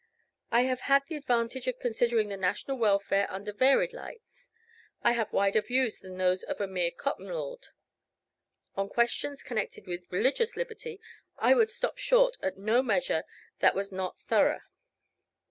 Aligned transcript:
I 0.49 0.61
have 0.61 0.79
had 0.79 1.03
the 1.05 1.15
advantage 1.15 1.67
of 1.67 1.77
considering 1.79 2.29
the 2.29 2.35
national 2.35 2.75
welfare 2.79 3.29
under 3.31 3.53
varied 3.53 3.93
lights: 3.93 4.49
I 5.03 5.11
have 5.11 5.31
wider 5.31 5.61
views 5.61 5.99
than 5.99 6.17
those 6.17 6.41
of 6.41 6.59
a 6.59 6.65
mere 6.65 6.89
cotton 6.89 7.27
lord. 7.27 7.67
On 8.75 8.89
questions 8.89 9.43
connected 9.43 9.85
with 9.85 10.11
religious 10.11 10.57
liberty 10.57 10.99
I 11.37 11.53
would 11.53 11.69
stop 11.69 11.99
short 11.99 12.35
at 12.41 12.57
no 12.57 12.81
measure 12.81 13.25
that 13.59 13.75
was 13.75 13.91
not 13.91 14.19
thorough." 14.19 14.61